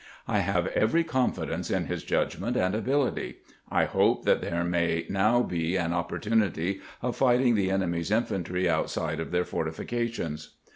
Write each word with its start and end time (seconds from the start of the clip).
I 0.27 0.39
have 0.39 0.65
every 0.69 1.03
confidence 1.03 1.69
in 1.69 1.85
his 1.85 2.03
judg 2.03 2.39
ment 2.39 2.57
and 2.57 2.73
ability. 2.73 3.35
I 3.69 3.85
hope 3.85 4.25
that 4.25 4.41
there 4.41 4.63
may 4.63 5.05
now 5.09 5.43
be 5.43 5.75
an 5.75 5.93
opportunity 5.93 6.81
of 7.03 7.15
fighting 7.15 7.53
the 7.53 7.69
enemy's 7.69 8.09
infantry 8.09 8.67
outside 8.67 9.19
of 9.19 9.29
their 9.29 9.45
fortifications." 9.45 10.55